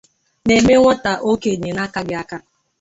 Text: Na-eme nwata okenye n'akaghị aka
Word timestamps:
Na-eme 0.45 0.73
nwata 0.79 1.11
okenye 1.31 1.69
n'akaghị 1.73 2.15
aka 2.21 2.37